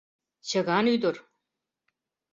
Чыган 0.47 0.85
ӱдыр! 0.93 1.15